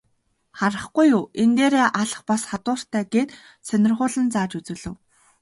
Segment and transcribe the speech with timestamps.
[0.57, 3.29] Харахгүй юу, энэ дээрээ алх бас хадууртай гээд
[3.67, 4.95] сонирхуулан зааж үзүүлэв.